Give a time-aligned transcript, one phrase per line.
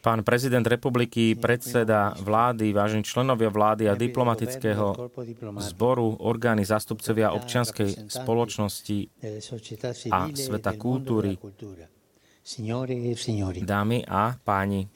[0.00, 5.12] Pán prezident republiky, predseda vlády, vážení členovia vlády a diplomatického
[5.60, 8.98] zboru, orgány, zástupcovia občianskej spoločnosti
[10.08, 11.36] a sveta kultúry,
[13.60, 14.88] Dámy a páni,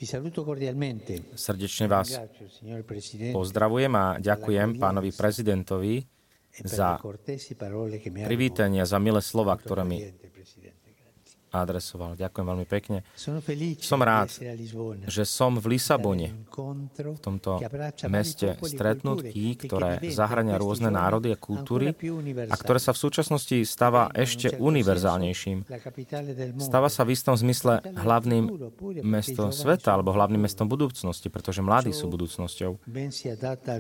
[1.37, 2.17] srdečne vás
[3.31, 6.09] pozdravujem a ďakujem pánovi prezidentovi
[6.65, 6.97] za
[8.25, 10.09] privítanie, za milé slova, ktoré mi
[11.55, 12.19] adresoval.
[12.19, 13.07] Ďakujem veľmi pekne.
[13.79, 14.35] Som rád,
[15.07, 16.35] že som v Lisabone,
[16.91, 17.63] v tomto
[18.11, 21.95] meste stretnutí, ktoré zahrania rôzne národy a kultúry
[22.51, 25.69] a ktoré sa v súčasnosti stáva ešte univerzálnejším.
[26.59, 28.51] Stáva sa v istom zmysle hlavným
[29.07, 32.83] mestom sveta alebo hlavným mestom budúcnosti, pretože mladí sú budúcnosťou.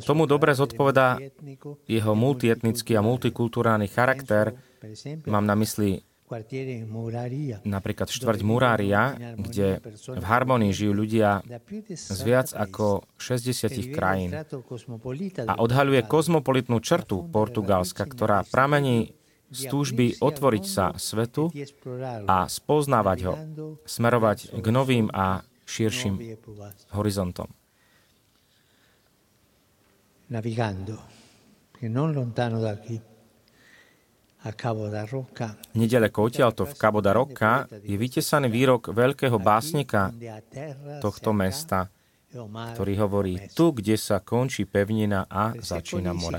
[0.04, 1.18] Tomu dobre zodpovedá
[1.88, 4.54] jeho multietnický a multikulturálny charakter.
[5.24, 6.04] Mám na mysli
[7.68, 11.44] Napríklad štvrť Murária, kde v harmonii žijú ľudia
[11.92, 14.32] z viac ako 60 krajín.
[15.44, 19.12] a odhaľuje kozmopolitnú črtu Portugalska, ktorá pramení
[19.52, 21.52] z túžby otvoriť sa svetu
[22.24, 23.34] a spoznávať ho,
[23.84, 26.40] smerovať k novým a širším
[26.96, 27.52] horizontom.
[30.24, 30.96] Navigando,
[31.84, 32.96] non lontano da qui,
[35.72, 40.12] Nedaleko odtiaľto v Cabo da Rocca je vytesaný výrok veľkého básnika
[41.00, 41.88] tohto mesta,
[42.76, 46.36] ktorý hovorí, tu, kde sa končí pevnina a začína more.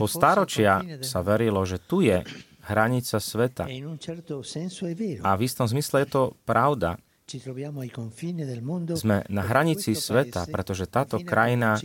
[0.00, 2.24] Po staročia sa verilo, že tu je
[2.64, 3.68] hranica sveta.
[5.20, 6.96] A v istom zmysle je to pravda.
[8.96, 11.78] Sme na hranici sveta, pretože táto krajina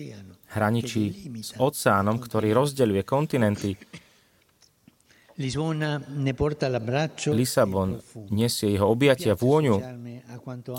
[0.55, 3.77] hraničí s oceánom, ktorý rozdeľuje kontinenty
[7.35, 7.99] Lisabon
[8.31, 9.83] nesie jeho objatia vôňu.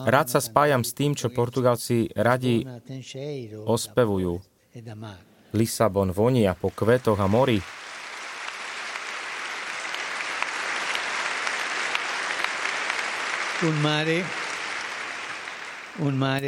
[0.08, 2.64] Rád sa spájam s tým, čo Portugalci radi
[3.68, 4.40] ospevujú.
[5.52, 7.60] Lisabon vonia po kvetoch a mori.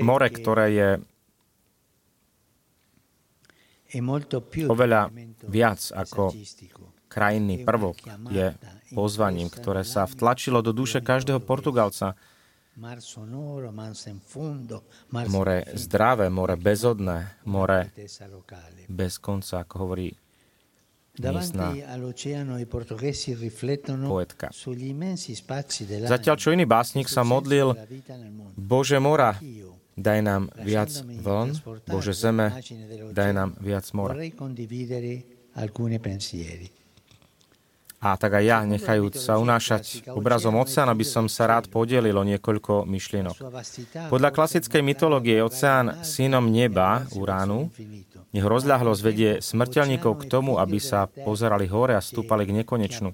[0.00, 0.88] More, ktoré je
[4.68, 5.12] oveľa
[5.48, 6.32] viac ako
[7.08, 7.96] krajinný prvok
[8.30, 8.54] je
[8.92, 12.14] pozvaním, ktoré sa vtlačilo do duše každého Portugalca.
[15.10, 17.90] More zdravé, more bezodné, more
[18.86, 20.14] bez konca, ako hovorí
[21.18, 21.74] miestna
[24.06, 24.46] poetka.
[26.06, 27.74] Zatiaľ, čo iný básnik sa modlil,
[28.54, 29.34] Bože mora,
[29.98, 31.58] daj nám viac vln,
[31.90, 32.54] Bože zeme,
[33.10, 34.14] daj nám viac mora.
[37.98, 42.22] A tak aj ja, nechajúc sa unášať obrazom oceána, by som sa rád podelil o
[42.22, 43.36] niekoľko myšlienok.
[44.06, 47.74] Podľa klasickej mytológie je oceán synom neba, Uránu.
[48.30, 53.10] Nech rozľahlosť vedie smrteľníkov k tomu, aby sa pozerali hore a stúpali k nekonečnu.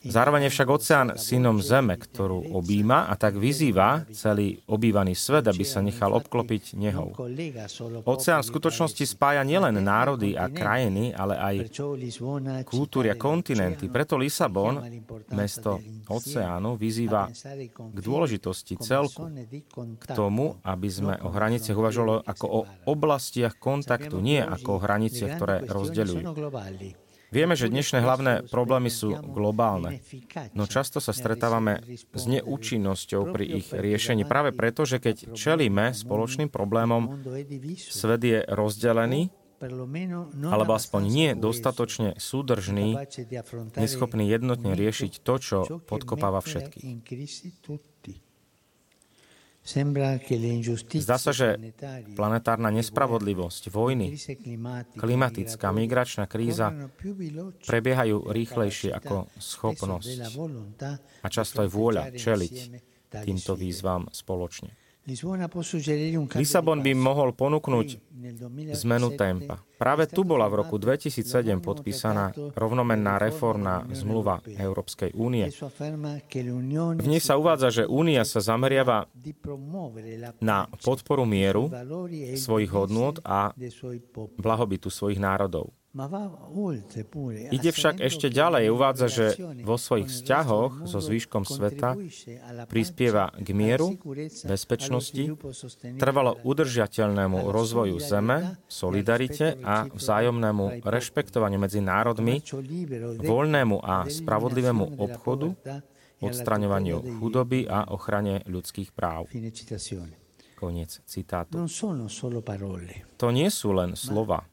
[0.00, 5.60] Zároveň je však oceán synom zeme, ktorú objíma a tak vyzýva celý obývaný svet, aby
[5.60, 7.12] sa nechal obklopiť nehou.
[8.08, 11.54] Oceán v skutočnosti spája nielen národy a krajiny, ale aj
[12.64, 13.92] kultúry a kontinenty.
[13.92, 14.80] Preto Lisabon,
[15.36, 17.28] mesto oceánu, vyzýva
[17.76, 19.28] k dôležitosti celku,
[20.00, 25.36] k tomu, aby sme o hraniciach uvažovali ako o oblastiach kontaktu, nie ako o hraniciach,
[25.36, 26.24] ktoré rozdeľujú.
[27.30, 30.02] Vieme, že dnešné hlavné problémy sú globálne,
[30.50, 36.50] no často sa stretávame s neúčinnosťou pri ich riešení práve preto, že keď čelíme spoločným
[36.50, 37.22] problémom,
[37.78, 39.30] svet je rozdelený,
[40.50, 42.96] alebo aspoň nie dostatočne súdržný,
[43.76, 46.98] neschopný jednotne riešiť to, čo podkopáva všetkých.
[49.60, 51.60] Zdá sa, že
[52.16, 54.16] planetárna nespravodlivosť, vojny,
[54.96, 56.88] klimatická, migračná kríza
[57.68, 60.16] prebiehajú rýchlejšie ako schopnosť
[61.20, 62.56] a často aj vôľa čeliť
[63.20, 64.79] týmto výzvam spoločne.
[66.36, 67.88] Lisabon by mohol ponúknuť
[68.84, 69.64] zmenu tempa.
[69.80, 71.24] Práve tu bola v roku 2007
[71.64, 75.48] podpísaná rovnomenná reformná zmluva Európskej únie.
[77.00, 79.08] V nej sa uvádza, že únia sa zameriava
[80.44, 81.72] na podporu mieru
[82.36, 83.56] svojich hodnôt a
[84.36, 85.72] blahobytu svojich národov.
[87.50, 89.26] Ide však ešte ďalej, uvádza, že
[89.66, 91.98] vo svojich vzťahoch so zvýškom sveta
[92.70, 93.98] prispieva k mieru,
[94.46, 95.34] bezpečnosti,
[95.98, 102.38] trvalo udržateľnému rozvoju Zeme, solidarite a vzájomnému rešpektovaniu medzi národmi,
[103.18, 105.58] voľnému a spravodlivému obchodu,
[106.22, 109.26] odstraňovaniu chudoby a ochrane ľudských práv.
[110.60, 111.64] Koniec citátu.
[113.16, 114.44] To nie sú len slova,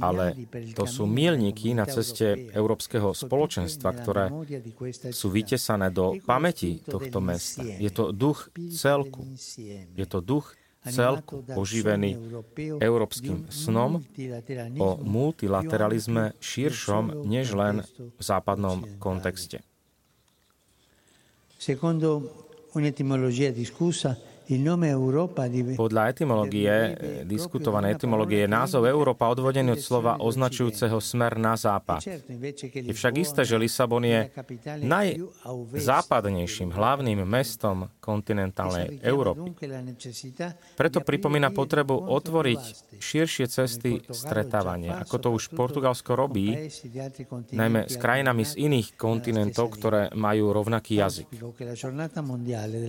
[0.00, 0.32] ale
[0.72, 4.32] to sú milníky na ceste Európskeho spoločenstva, ktoré
[5.12, 7.60] sú vytesané do pamäti tohto mesta.
[7.60, 9.28] Je to duch celku.
[9.92, 10.56] Je to duch
[10.88, 12.16] celku oživený
[12.80, 14.00] európskym snom
[14.80, 19.60] o multilateralizme širšom než len v západnom kontexte.
[21.58, 22.22] Secondo
[22.78, 24.14] un'etimologia discussa,
[25.76, 26.72] podľa etymológie,
[27.28, 32.00] diskutovanej etymológie, je názov Európa odvodený od slova označujúceho smer na západ.
[32.72, 34.32] Je však isté, že Lisabon je
[34.80, 39.52] najzápadnejším hlavným mestom kontinentálnej Európy.
[40.80, 42.62] Preto pripomína potrebu otvoriť
[42.96, 46.72] širšie cesty stretávania, ako to už Portugalsko robí,
[47.52, 51.28] najmä s krajinami z iných kontinentov, ktoré majú rovnaký jazyk.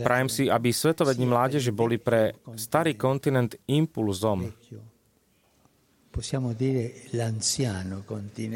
[0.07, 4.45] Prajem si, aby Svetové dni mládeže boli pre starý kontinent impulzom.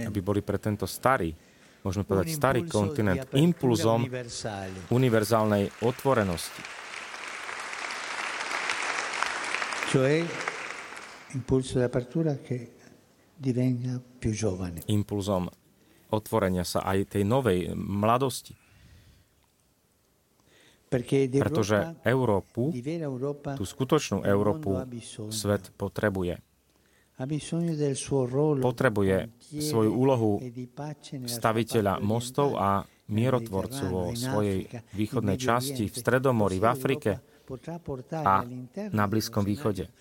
[0.05, 1.33] Aby boli pre tento starý,
[1.81, 4.05] môžeme povedať starý kontinent, impulzom
[4.93, 6.61] univerzálnej otvorenosti.
[14.89, 15.43] Impulzom
[16.13, 18.62] otvorenia sa aj tej novej mladosti.
[21.41, 22.69] Pretože Európu,
[23.57, 24.85] tú skutočnú Európu,
[25.33, 26.37] svet potrebuje.
[28.61, 29.17] Potrebuje
[29.61, 30.65] svoju úlohu e
[31.29, 34.65] staviteľa mostov a mierotvorcu vo svojej
[34.97, 37.11] východnej časti, v Stredomorí, v Afrike
[38.23, 38.47] a
[38.89, 39.91] na Blízkom východe.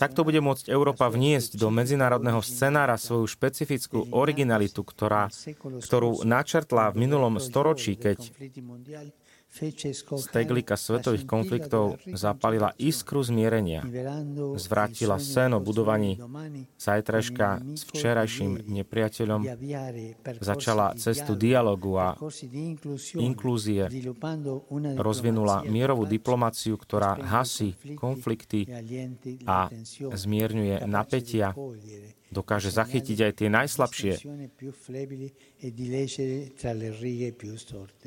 [0.00, 5.28] Takto bude môcť Európa vniesť do medzinárodného scenára svoju špecifickú originalitu, ktorá,
[5.84, 8.32] ktorú načrtla v minulom storočí, keď
[9.50, 13.82] z teglika svetových konfliktov zapalila iskru zmierenia.
[14.54, 16.22] Zvrátila sen o budovaní
[16.78, 19.40] zajtrajška s včerajším nepriateľom.
[20.38, 22.14] Začala cestu dialogu a
[23.18, 23.90] inklúzie.
[24.94, 28.70] Rozvinula mierovú diplomáciu, ktorá hasí konflikty
[29.50, 29.66] a
[30.14, 31.52] zmierňuje napätia
[32.30, 34.12] dokáže zachytiť aj tie najslabšie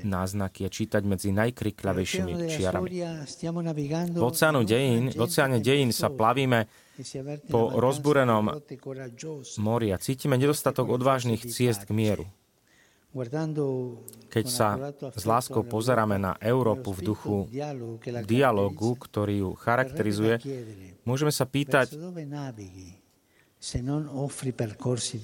[0.03, 2.87] náznaky a čítať medzi najkrikľavejšími čiarami.
[4.15, 6.71] V, oceánu dejín, v oceáne dejín sa plavíme
[7.51, 8.63] po rozbúrenom
[9.59, 12.25] mori a cítime nedostatok odvážnych ciest k mieru.
[14.33, 14.73] Keď sa
[15.13, 17.37] s láskou pozeráme na Európu v duchu
[18.25, 20.41] dialogu, ktorý ju charakterizuje,
[21.05, 21.93] môžeme sa pýtať,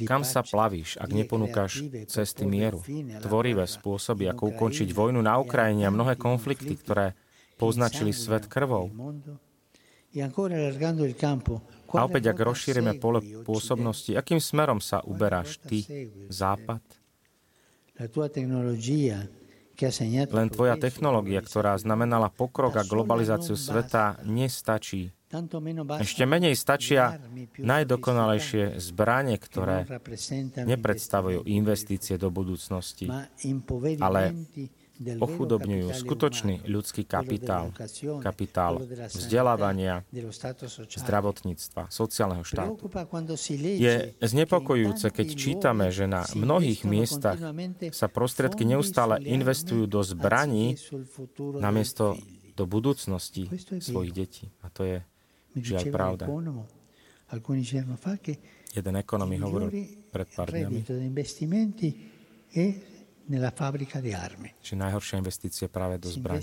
[0.07, 2.79] kam sa plavíš, ak neponúkaš cesty mieru,
[3.19, 7.19] tvorivé spôsoby, ako ukončiť vojnu na Ukrajine a mnohé konflikty, ktoré
[7.59, 8.87] poznačili svet krvou?
[10.15, 10.23] E
[11.89, 15.83] a opäť, ak rozšírime pole pôsobnosti, akým smerom sa uberáš ty,
[16.31, 16.81] Západ?
[20.29, 25.15] Len tvoja technológia, ktorá znamenala pokrok a globalizáciu sveta, nestačí.
[26.01, 27.21] Ešte menej stačia
[27.61, 29.85] najdokonalejšie zbranie, ktoré
[30.65, 33.05] nepredstavujú investície do budúcnosti,
[34.01, 34.33] ale
[34.99, 37.71] ochudobňujú skutočný ľudský kapitál,
[38.19, 38.83] kapitál
[39.15, 40.03] vzdelávania,
[40.91, 42.91] zdravotníctva, sociálneho štátu.
[43.79, 47.39] Je znepokojujúce, keď čítame, že na mnohých miestach
[47.95, 50.75] sa prostriedky neustále investujú do zbraní
[51.39, 52.19] namiesto
[52.59, 53.47] do budúcnosti
[53.79, 54.45] svojich detí.
[54.59, 54.97] A to je
[55.55, 56.25] Žiaľ, pravda.
[58.69, 59.69] Jeden ekonom mi hovoril
[60.11, 60.81] pred pár dňami,
[63.29, 66.41] že najhoršia investícia práve do zbraní.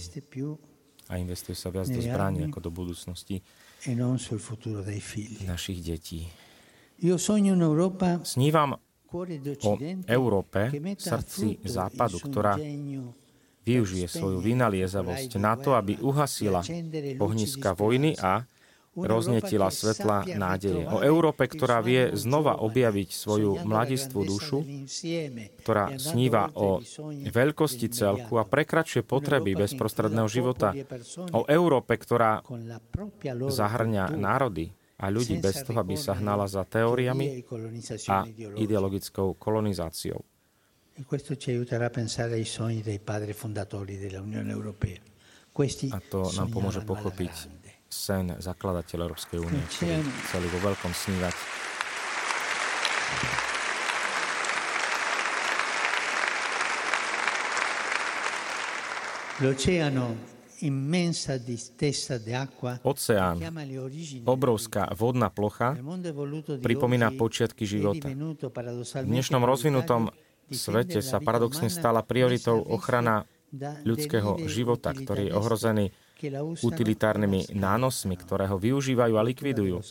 [1.07, 3.43] A investuje sa viac do zbraní ako do budúcnosti
[3.87, 3.95] e
[5.47, 6.31] našich detí.
[8.23, 8.71] Snívam
[9.63, 9.73] o
[10.07, 10.61] Európe,
[10.99, 12.55] srdci západu, ktorá
[13.67, 16.63] využije svoju vynaliezavosť na to, aby uhasila
[17.19, 18.47] ohniska vojny a
[18.97, 20.89] roznetila svetla nádeje.
[20.89, 24.59] O Európe, ktorá vie znova objaviť svoju mladistvu dušu,
[25.61, 26.81] ktorá sníva o
[27.29, 30.73] veľkosti celku a prekračuje potreby bezprostredného života.
[31.37, 32.41] O Európe, ktorá
[33.53, 37.45] zahrňa národy, a ľudí bez toho, aby sa hnala za teóriami
[38.09, 38.25] a
[38.57, 40.25] ideologickou kolonizáciou.
[40.97, 44.97] E questo ci aiuterà a pensare ai sogni dei padri fondatori dell'Unione Europea.
[45.53, 47.66] Questi A to nám pomôže pochopiť.
[47.97, 51.35] Sen zakladateľa Európskej únie, ktorí chceli vo veľkom snívať.
[59.37, 60.17] L'oceano,
[62.81, 63.37] Oceán,
[64.25, 65.77] obrovská vodná plocha,
[66.65, 68.09] pripomína počiatky è života.
[68.09, 70.09] V dnešnom rozvinutom
[70.49, 73.29] svete sa paradoxne stala prioritou ochrana
[73.85, 75.87] ľudského života, ktorý je ohrozený
[76.63, 79.85] utilitárnymi nánosmi, ktoré ho využívajú a likvidujú.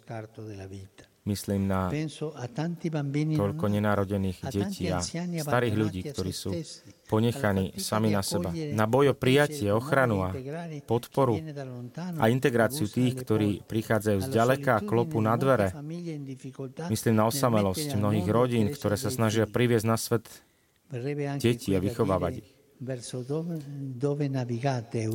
[1.26, 6.54] Myslím na non toľko nenarodených detí a starých ľudí, ktorí sú
[7.10, 10.38] ponechaní sami na seba, na boj o e prijatie, ochranu a
[10.86, 11.42] podporu
[12.22, 15.74] a e integráciu tých, ktorí prichádzajú z ďaleka a di na dvere.
[16.94, 20.30] Myslím na osamelosť mnohých rodín, ktoré sa snažia priviesť na svet
[21.42, 22.55] deti a vychovávať ich.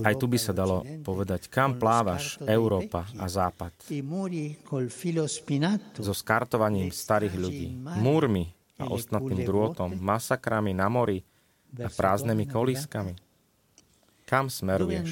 [0.01, 3.73] Aj tu by sa e dalo povedať, kam plávaš Európa a Západ.
[5.29, 7.69] Spinato, So skartovaním starých ľudí,
[8.01, 8.49] múrmi
[8.81, 11.21] a ostnatým drôtom, masakrami na mori
[11.77, 13.13] a prázdnymi kolískami.
[14.25, 15.11] Kam smeruješ?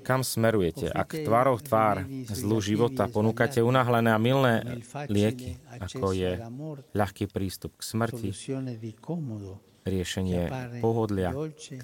[0.00, 4.80] Kam smerujete, ak tvárov tvár zlú života ponúkate unáhlené a milné
[5.12, 6.40] lieky, ako je
[6.96, 8.32] ľahký prístup k smrti,
[9.88, 10.42] riešenie
[10.78, 11.32] pohodlia,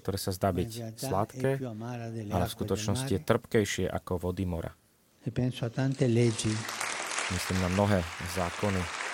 [0.01, 1.61] ktoré sa zdá byť sladké,
[2.31, 4.73] ale v skutočnosti je trpkejšie ako vody mora.
[5.25, 5.33] E
[7.33, 8.05] Myslím na mnohé
[8.37, 9.05] zákony.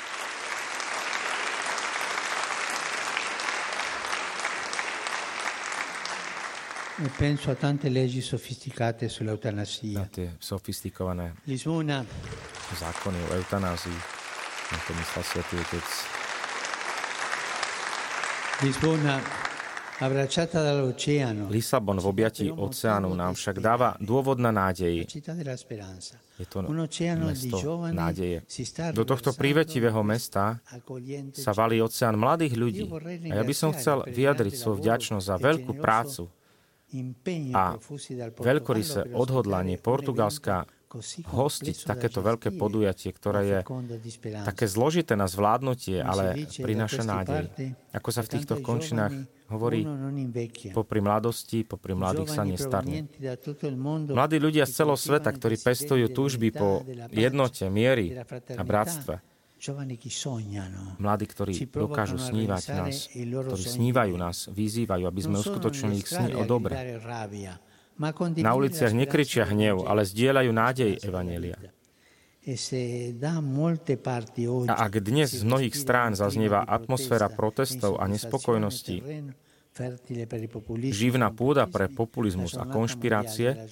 [7.00, 10.04] e penso a tante leggi sofisticate Na sull'eutanasia.
[10.12, 11.32] tie sofistikované
[12.76, 13.98] zákony o eutanázii.
[14.72, 16.19] Na to myslel svätý Otec.
[21.48, 25.04] Lisabon v objatí oceánu nám však dáva dôvod na nádej.
[25.04, 27.56] Je to mesto
[27.92, 28.40] nádeje.
[28.96, 30.60] Do tohto prívetivého mesta
[31.36, 32.84] sa valí oceán mladých ľudí.
[33.32, 36.28] A ja by som chcel vyjadriť svoju vďačnosť za veľkú prácu
[37.52, 37.76] a
[38.40, 40.64] veľkorysé odhodlanie Portugalska
[41.30, 47.50] hostiť takéto veľké podujatie, ktoré je e také zložité na zvládnutie, ale prináša nádej.
[47.94, 49.14] Ako sa v týchto končinách
[49.50, 49.86] hovorí,
[50.74, 53.06] popri mladosti, popri mladých sa nestarne.
[54.10, 58.24] Mladí ľudia z celého sveta, ktorí pestujú túžby po jednote, miery della
[58.58, 59.14] a bratstve.
[60.96, 66.48] Mladí, ktorí dokážu snívať nás, ktorí snívajú nás, vyzývajú, aby sme uskutočnili ich sny o
[66.48, 66.96] dobre.
[68.40, 71.60] Na uliciach nekričia hnev, ale zdieľajú nádej vita.
[72.40, 72.56] E
[74.64, 79.04] A ak dnes z mnohých strán zaznieva atmosféra protestov a nespokojnosti,
[80.88, 83.68] živná pôda pre populizmus a konšpirácie,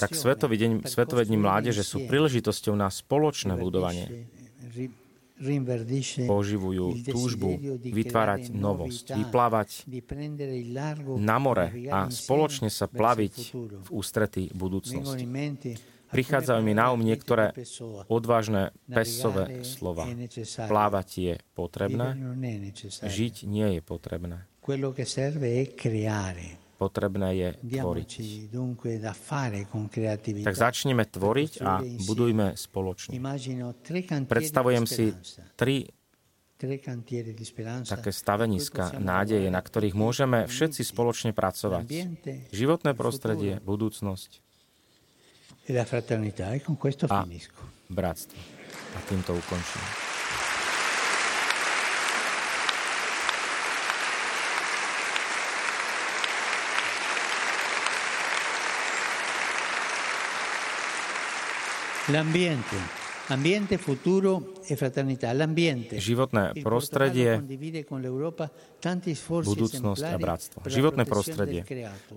[0.00, 4.32] tak Svetový deň, Svetové dni mládeže sú príležitosťou na spoločné budovanie.
[5.38, 9.70] Il túžbu vytvárať novosť, vyplávať
[11.18, 13.34] na e more navigare a spoločne sa plaviť
[13.86, 15.24] v ústretí budúcnosti.
[16.08, 17.52] Prichádzajú mi na um niektoré
[18.08, 20.04] odvážne pesové Navigare slova.
[20.64, 22.16] Plávať je potrebné,
[23.04, 24.48] žiť nie je potrebné.
[24.58, 26.67] Quello che serve è creare.
[26.78, 28.10] Potrebné je tvoriť.
[30.46, 33.18] Tak začneme tvoriť a budujme spoločne.
[34.30, 35.10] Predstavujem si
[35.58, 35.90] tri
[37.86, 41.86] také staveniska nádeje, na ktorých môžeme všetci spoločne pracovať.
[41.86, 44.30] L'ambiente, Životné prostredie, budúcnosť
[45.66, 45.74] e.
[45.74, 45.82] E
[47.10, 47.20] a
[47.88, 48.38] bratstvo.
[48.94, 50.17] A týmto ukončím.
[62.08, 62.76] el ambiente.
[65.92, 66.00] E.
[66.00, 67.44] Životné prostredie,
[69.28, 70.58] budúcnosť a bratstvo.
[70.64, 71.60] Životné prostredie.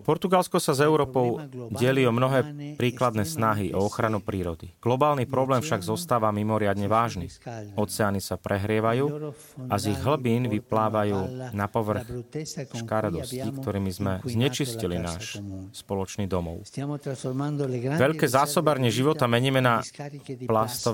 [0.08, 1.42] Portugalsko sa s Európou
[1.74, 2.48] delí o mnohé
[2.80, 4.72] príkladné snahy o ochranu prírody.
[4.80, 7.28] Globálny problém však zostáva mimoriadne vážny.
[7.76, 9.36] Oceány sa prehrievajú
[9.68, 12.08] a z ich hlbín vyplávajú na povrch
[12.72, 15.44] škaredosti, ktorými sme znečistili náš
[15.76, 16.64] spoločný domov.
[18.00, 19.84] Veľké zásobárne života meníme na
[20.24, 20.48] di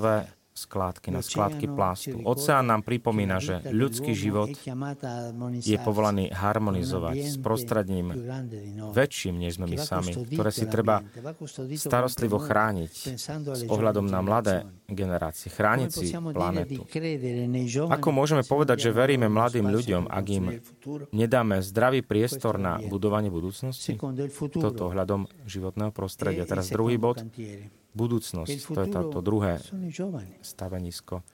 [0.08, 2.18] plastové skládky na skládky plastu.
[2.26, 4.50] Oceán nám pripomína, že ľudský život
[5.62, 8.10] je povolaný harmonizovať s prostredním
[8.90, 11.06] väčším, než sme my sami, ktoré si treba
[11.78, 12.92] starostlivo chrániť
[13.54, 16.82] s ohľadom na mladé generácie, chrániť si planetu.
[17.86, 20.58] Ako môžeme povedať, že veríme mladým ľuďom, ak im
[21.14, 23.94] nedáme zdravý priestor na budovanie budúcnosti?
[24.58, 26.50] Toto ohľadom životného prostredia.
[26.50, 27.22] Teraz druhý bod
[27.98, 28.58] budúcnosť.
[28.70, 29.58] To je to druhé
[30.46, 31.26] stavenisko.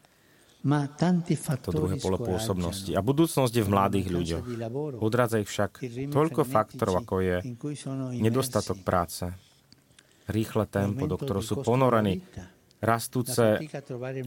[0.65, 2.89] To druhé pole pôsobnosti.
[2.97, 4.45] A budúcnosť je v mladých ľuďoch.
[4.97, 5.77] Odrádza ich však
[6.09, 7.37] toľko faktorov, ako je
[8.17, 9.29] nedostatok práce,
[10.25, 12.25] rýchle tempo, do ktorého sú ponorení
[12.81, 13.61] rastúce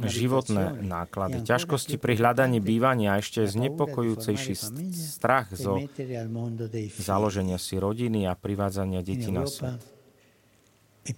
[0.05, 4.53] životné náklady, ťažkosti pri hľadaní bývania a ešte znepokojúcejší
[4.93, 5.81] strach zo
[7.01, 9.96] založenia si rodiny a privádzania detí na svet.
[11.07, 11.15] E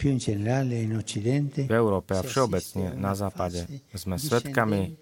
[1.66, 3.66] v Európe a všeobecne na západe
[3.98, 5.02] sme svedkami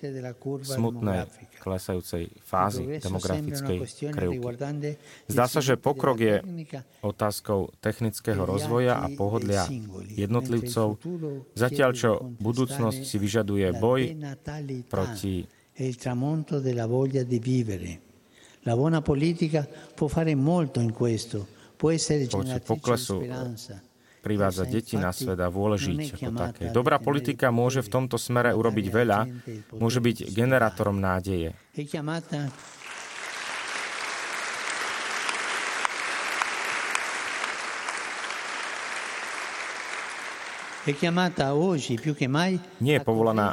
[0.63, 1.27] smutnej
[1.59, 3.83] klesajúcej fázy demografickej
[4.15, 4.47] krivky.
[5.27, 6.35] Zdá sa, že pokrok je
[7.03, 9.67] otázkou technického rozvoja a pohodlia
[10.15, 11.03] jednotlivcov,
[11.51, 14.15] zatiaľ čo budúcnosť si vyžaduje boj
[14.87, 15.43] proti
[18.67, 23.86] La buona politica può fare molto in questo, può essere generatrice di speranza
[24.27, 26.63] privádzať deti na svet a vôle žiť ako také.
[26.75, 29.19] Dobrá politika môže v tomto smere urobiť veľa,
[29.79, 31.55] môže byť generátorom nádeje.
[42.79, 43.51] Nie je povolaná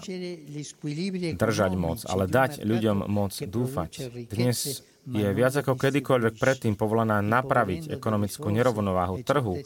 [1.34, 3.90] držať moc, ale dať ľuďom moc dúfať.
[4.30, 9.60] Dnes je viac ako kedykoľvek predtým povolaná napraviť ekonomickú nerovnováhu trhu,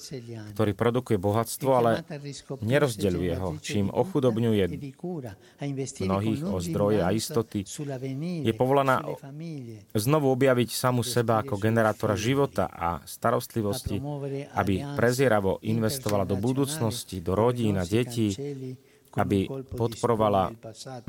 [0.54, 2.02] ktorý produkuje bohatstvo, ale
[2.62, 4.64] nerozdeľuje ho, čím ochudobňuje
[6.02, 7.62] mnohých o zdroje a istoty.
[8.42, 9.02] Je povolaná
[9.94, 14.02] znovu objaviť samu seba ako generátora života a starostlivosti,
[14.58, 18.34] aby prezieravo investovala do budúcnosti, do rodín a detí,
[19.18, 20.54] aby podporovala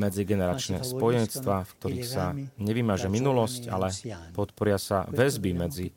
[0.02, 3.94] medzigeneračné spojenstva, v ktorých sa nevymaže minulosť, ale
[4.34, 5.94] podporia sa väzby medzi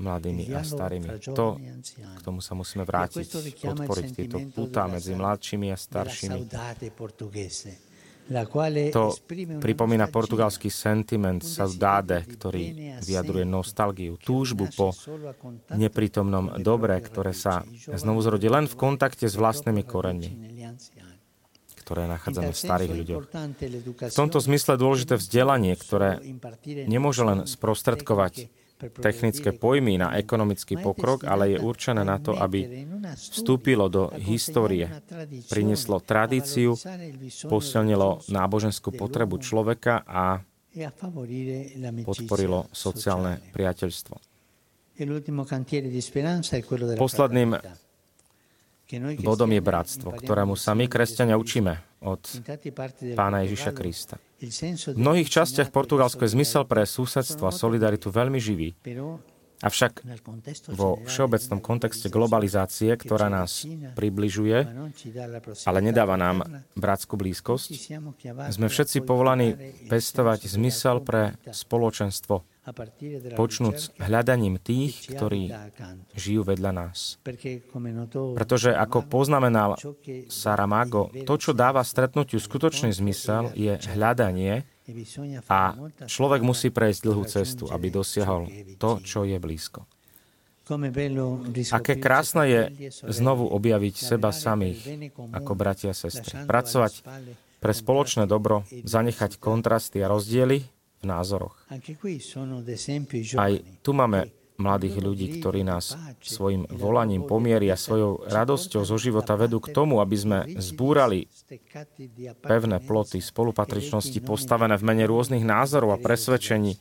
[0.00, 1.20] mladými a starými.
[1.36, 1.60] To,
[1.92, 6.40] k tomu sa musíme vrátiť, podporiť tieto putá medzi mladšími a staršími.
[8.24, 9.04] To
[9.60, 14.96] pripomína portugalský sentiment saudade, ktorý vyjadruje nostalgiu, túžbu po
[15.68, 20.30] neprítomnom dobre, ktoré sa znovu zrodí len v kontakte s vlastnými koreňmi
[21.84, 23.24] ktoré nachádzame v starých ľuďoch.
[24.08, 26.24] V tomto zmysle dôležité vzdelanie, ktoré
[26.88, 28.48] nemôže len sprostredkovať
[28.90, 34.90] technické pojmy na ekonomický pokrok, ale je určené na to, aby vstúpilo do histórie,
[35.52, 36.74] prinieslo tradíciu,
[37.46, 40.42] posilnilo náboženskú potrebu človeka a
[42.02, 44.16] podporilo sociálne priateľstvo.
[46.98, 47.50] Posledným
[49.22, 52.20] Bodom je bratstvo, ktorému sa my, kresťania, učíme od
[53.16, 54.20] pána Ježiša Krista.
[54.92, 58.76] V mnohých častiach Portugalsko je zmysel pre susedstvo a solidaritu veľmi živý.
[59.64, 60.04] Avšak
[60.76, 63.64] vo všeobecnom kontexte globalizácie, ktorá nás
[63.96, 64.60] približuje,
[65.64, 66.44] ale nedáva nám
[66.76, 67.96] bratskú blízkosť,
[68.52, 69.56] sme všetci povolaní
[69.88, 72.44] pestovať zmysel pre spoločenstvo
[73.36, 75.52] počnúť hľadaním tých, ktorí
[76.16, 77.20] žijú vedľa nás.
[78.34, 79.76] Pretože, ako poznamenal
[80.32, 84.64] Saramago, to, čo dáva stretnutiu skutočný zmysel, je hľadanie
[85.48, 89.84] a človek musí prejsť dlhú cestu, aby dosiahol to, čo je blízko.
[91.76, 92.62] Aké krásne je
[93.12, 96.48] znovu objaviť seba samých ako bratia a sestry.
[96.48, 97.04] Pracovať
[97.60, 100.64] pre spoločné dobro, zanechať kontrasty a rozdiely
[101.04, 101.54] názoroch.
[103.38, 109.58] Aj tu máme mladých ľudí, ktorí nás svojim volaním pomieria, svojou radosťou zo života vedú
[109.58, 111.26] k tomu, aby sme zbúrali
[112.38, 116.78] pevné ploty spolupatričnosti postavené v mene rôznych názorov a presvedčení.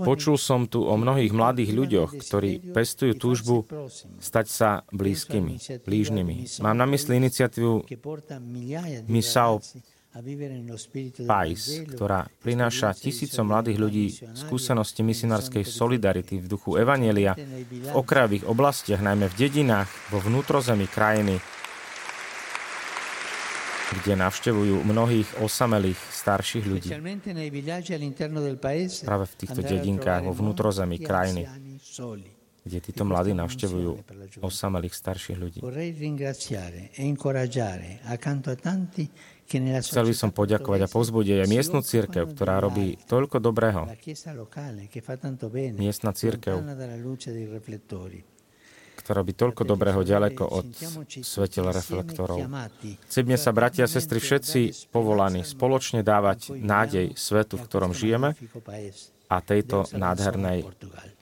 [0.00, 3.68] Počul som tu o mnohých mladých ľuďoch, ktorí pestujú túžbu
[4.16, 6.64] stať sa blízkymi, blížnymi.
[6.64, 7.84] Mám na mysli iniciatívu
[9.04, 9.60] Misao
[11.22, 18.98] PAIS, ktorá prináša tisícom mladých ľudí skúsenosti misionárskej solidarity v duchu Evanielia v okrajových oblastiach,
[18.98, 21.38] najmä v dedinách, vo vnútrozemí krajiny,
[24.02, 26.90] kde navštevujú mnohých osamelých starších ľudí.
[29.06, 31.46] Práve v týchto dedinkách vo vnútrozemí krajiny.
[32.64, 33.90] Kde títo mladí navštevujú
[34.44, 35.60] osamelých starších ľudí.
[39.80, 43.88] Chcel by som poďakovať a povzbudiť aj miestnu církev, ktorá robí toľko dobrého.
[45.74, 46.56] Miestna církev,
[49.00, 50.66] ktorá robí toľko dobrého ďaleko od
[51.24, 52.46] svetel reflektorov.
[53.10, 58.38] Chceme sa, bratia a sestry, všetci povolaní spoločne dávať nádej svetu, v ktorom žijeme
[59.26, 60.62] a tejto nádhernej